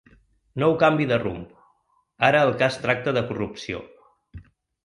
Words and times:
Nou 0.63 0.71
canvi 0.83 1.05
de 1.11 1.19
rumb: 1.25 1.51
ara 2.31 2.41
el 2.47 2.57
cas 2.63 2.81
tracta 2.87 3.15
de 3.19 3.25
corrupció. 3.29 3.83